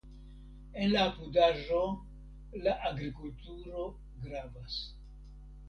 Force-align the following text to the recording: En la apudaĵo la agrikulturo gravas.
En 0.85 0.87
la 0.93 1.03
apudaĵo 1.09 1.81
la 2.63 2.75
agrikulturo 2.91 3.87
gravas. 4.27 4.83